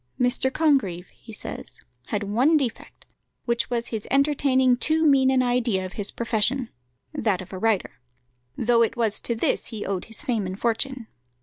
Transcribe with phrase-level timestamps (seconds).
[0.19, 0.51] "Mr.
[0.51, 3.05] Congreve," he says, "had one defect,
[3.45, 6.69] which was his entertaining too mean an idea of his profession
[7.13, 7.99] that of a writer
[8.57, 11.05] though it was to this he owed his fame and fortune.